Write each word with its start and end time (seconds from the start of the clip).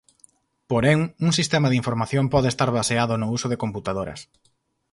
Porén 0.71 0.99
un 1.25 1.31
sistema 1.39 1.67
de 1.69 1.79
información 1.81 2.25
pode 2.33 2.47
estar 2.53 2.69
baseado 2.79 3.13
no 3.17 3.27
uso 3.37 3.47
de 3.49 3.61
computadoras. 3.63 4.19